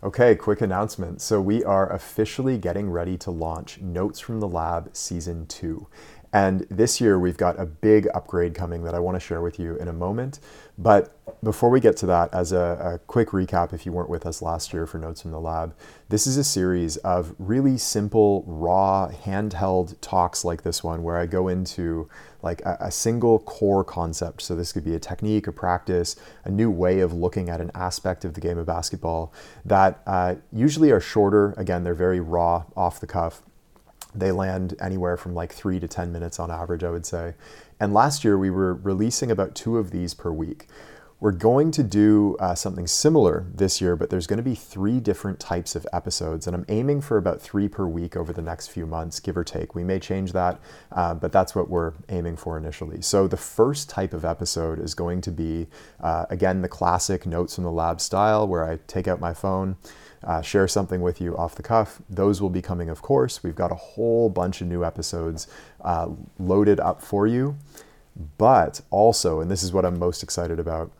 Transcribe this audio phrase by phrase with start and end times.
[0.00, 1.20] Okay, quick announcement.
[1.20, 5.88] So, we are officially getting ready to launch Notes from the Lab Season 2.
[6.32, 9.58] And this year, we've got a big upgrade coming that I want to share with
[9.58, 10.40] you in a moment.
[10.76, 14.26] But before we get to that, as a, a, quick recap, if you weren't with
[14.26, 15.74] us last year for Notes from the Lab,
[16.08, 21.26] this is a series of really simple, raw, handheld talks like this one, where I
[21.26, 22.08] go into
[22.42, 24.42] like a, a single core concept.
[24.42, 26.14] So this could be a technique, a practice,
[26.44, 29.32] a new way of looking at an aspect of the game of basketball
[29.64, 31.54] that uh, usually are shorter.
[31.56, 33.42] Again, they're very raw, off the cuff
[34.20, 37.34] they land anywhere from like three to 10 minutes on average, I would say.
[37.80, 40.66] And last year we were releasing about two of these per week.
[41.20, 45.00] We're going to do uh, something similar this year, but there's going to be three
[45.00, 48.68] different types of episodes, and I'm aiming for about three per week over the next
[48.68, 49.74] few months, give or take.
[49.74, 50.60] We may change that,
[50.92, 53.02] uh, but that's what we're aiming for initially.
[53.02, 55.66] So, the first type of episode is going to be,
[56.00, 59.76] uh, again, the classic notes from the lab style, where I take out my phone
[60.22, 62.00] uh, share something with you off the cuff.
[62.08, 63.42] Those will be coming, of course.
[63.42, 65.48] We've got a whole bunch of new episodes
[65.80, 67.56] uh, loaded up for you.
[68.36, 70.90] But also, and this is what I'm most excited about,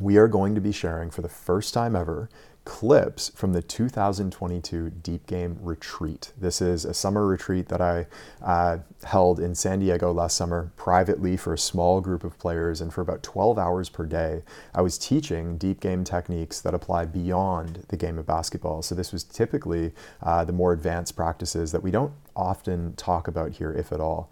[0.00, 2.28] we are going to be sharing for the first time ever
[2.64, 6.32] clips from the 2022 Deep Game Retreat.
[6.40, 8.06] This is a summer retreat that I
[8.42, 12.80] uh, held in San Diego last summer privately for a small group of players.
[12.80, 14.42] And for about 12 hours per day,
[14.74, 18.80] I was teaching deep game techniques that apply beyond the game of basketball.
[18.80, 19.92] So this was typically
[20.22, 24.30] uh, the more advanced practices that we don't often talk about here, if at all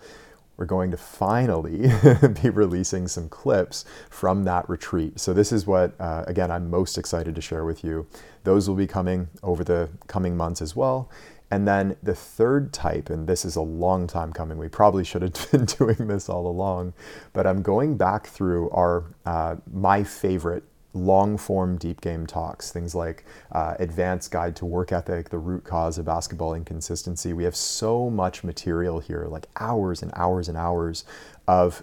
[0.63, 1.91] we're going to finally
[2.41, 5.19] be releasing some clips from that retreat.
[5.19, 8.07] So, this is what, uh, again, I'm most excited to share with you.
[8.45, 11.11] Those will be coming over the coming months as well.
[11.51, 15.23] And then the third type, and this is a long time coming, we probably should
[15.23, 16.93] have been doing this all along,
[17.33, 20.63] but I'm going back through our uh, my favorite
[20.95, 25.65] long form deep game talks, things like uh, Advanced Guide to Work Ethic, The Root
[25.65, 27.33] Cause of Basketball Inconsistency.
[27.33, 31.05] We have so much material here, like hours and hours and hours
[31.49, 31.83] of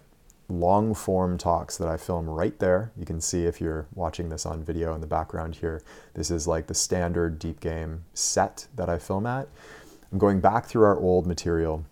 [0.50, 2.92] long form talks that I film right there.
[2.98, 5.84] You can see if you're watching this on video in the background here,
[6.16, 9.48] this is like the standard deep game set that I film at.
[10.12, 11.86] I'm going back through our old material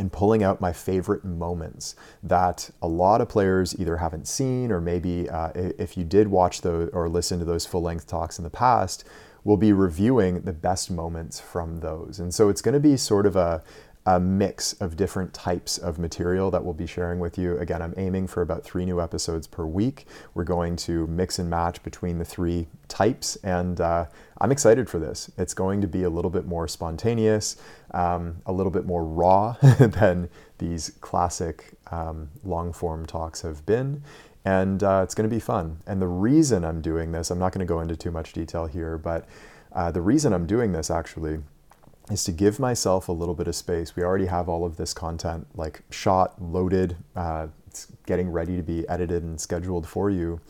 [0.00, 4.80] and pulling out my favorite moments that a lot of players either haven't seen or
[4.80, 8.42] maybe uh, if you did watch those or listen to those full length talks in
[8.42, 9.04] the past,
[9.44, 12.18] we'll be reviewing the best moments from those.
[12.18, 13.62] And so it's going to be sort of a,
[14.06, 17.58] a mix of different types of material that we'll be sharing with you.
[17.58, 20.06] Again, I'm aiming for about three new episodes per week.
[20.32, 24.06] We're going to mix and match between the three types, and uh,
[24.40, 25.30] I'm excited for this.
[25.36, 27.56] It's going to be a little bit more spontaneous,
[27.92, 34.02] um, a little bit more raw than these classic um, long form talks have been.
[34.46, 35.80] And uh, it's going to be fun.
[35.86, 38.64] And the reason I'm doing this, I'm not going to go into too much detail
[38.64, 39.26] here, but
[39.72, 41.40] uh, the reason I'm doing this actually
[42.10, 43.94] is to give myself a little bit of space.
[43.96, 48.62] We already have all of this content like shot, loaded, uh, it's getting ready to
[48.62, 50.40] be edited and scheduled for you.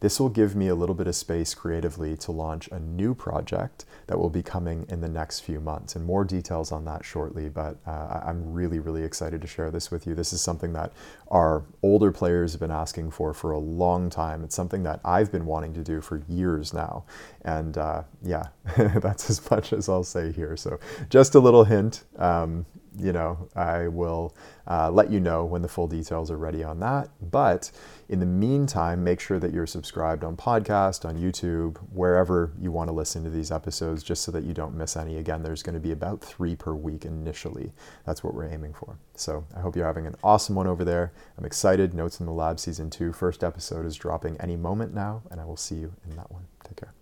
[0.00, 3.84] This will give me a little bit of space creatively to launch a new project
[4.06, 5.96] that will be coming in the next few months.
[5.96, 9.90] And more details on that shortly, but uh, I'm really, really excited to share this
[9.90, 10.14] with you.
[10.14, 10.92] This is something that
[11.28, 14.44] our older players have been asking for for a long time.
[14.44, 17.04] It's something that I've been wanting to do for years now.
[17.42, 20.56] And uh, yeah, that's as much as I'll say here.
[20.56, 20.78] So
[21.10, 22.04] just a little hint.
[22.16, 22.66] Um,
[22.98, 24.34] you know, I will
[24.66, 27.08] uh, let you know when the full details are ready on that.
[27.20, 27.70] But
[28.08, 32.88] in the meantime, make sure that you're subscribed on podcast, on YouTube, wherever you want
[32.88, 35.16] to listen to these episodes, just so that you don't miss any.
[35.16, 37.72] Again, there's going to be about three per week initially.
[38.04, 38.98] That's what we're aiming for.
[39.14, 41.12] So I hope you're having an awesome one over there.
[41.36, 41.94] I'm excited.
[41.94, 45.44] Notes in the Lab Season 2, first episode is dropping any moment now, and I
[45.44, 46.46] will see you in that one.
[46.64, 46.97] Take care.